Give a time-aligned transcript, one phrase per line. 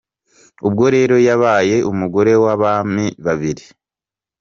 [0.67, 3.65] Ubwo rero yabaye umugore w’abami babiri.